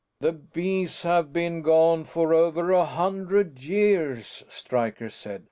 [0.19, 5.39] "The Bees have been gone for over a hundred years," Stryker said.